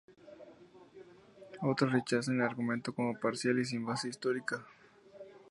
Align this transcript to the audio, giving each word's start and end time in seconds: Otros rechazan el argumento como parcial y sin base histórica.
Otros 1.61 1.91
rechazan 1.93 2.37
el 2.37 2.41
argumento 2.41 2.91
como 2.91 3.19
parcial 3.19 3.59
y 3.59 3.65
sin 3.65 3.85
base 3.85 4.09
histórica. 4.09 4.65